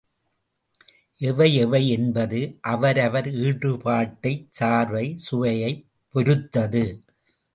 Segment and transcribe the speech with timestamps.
[1.21, 2.39] எவை எவை என்பது,
[2.61, 6.83] அவரவர் ஈடுபாட்டை, சார்பை, சுவையைப் பொருத்தது.